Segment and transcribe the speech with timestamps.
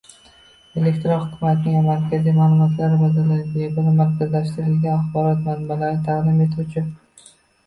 [0.79, 6.87] Elektron hukumatning markaziy ma’lumotlar bazalari yagona markazlashtirilgan axborot manbalarini taqdim etuvchi